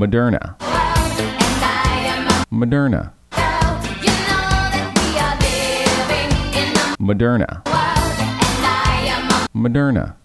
Moderna. 0.00 0.56
Moderna. 2.50 3.12
Moderna. 6.98 7.62
Moderna. 9.52 10.19